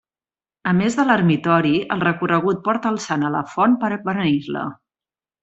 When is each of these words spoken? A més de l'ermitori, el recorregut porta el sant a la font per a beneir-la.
A 0.69 0.71
més 0.77 0.95
de 0.99 1.03
l'ermitori, 1.09 1.73
el 1.97 2.01
recorregut 2.05 2.65
porta 2.69 2.93
el 2.95 2.99
sant 3.05 3.27
a 3.29 3.33
la 3.37 3.43
font 3.53 3.77
per 3.85 3.93
a 3.93 4.01
beneir-la. 4.09 4.67